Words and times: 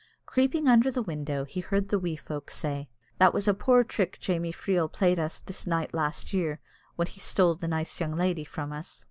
Creeping 0.25 0.67
under 0.67 0.89
the 0.89 1.03
window, 1.03 1.43
he 1.45 1.59
heard 1.59 1.89
the 1.89 1.99
wee 1.99 2.15
folk 2.15 2.49
say, 2.49 2.89
"That 3.19 3.35
was 3.35 3.47
a 3.47 3.53
poor 3.53 3.83
trick 3.83 4.17
Jamie 4.19 4.51
Freel 4.51 4.91
played 4.91 5.19
us 5.19 5.39
this 5.39 5.67
night 5.67 5.93
last 5.93 6.33
year, 6.33 6.59
when 6.95 7.05
he 7.05 7.19
stole 7.19 7.53
the 7.53 7.67
nice 7.67 7.99
young 7.99 8.15
lady 8.15 8.43
from 8.43 8.71
us." 8.73 8.99